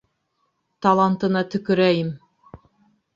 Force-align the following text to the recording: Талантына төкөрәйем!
Талантына 0.85 1.43
төкөрәйем! 1.55 2.09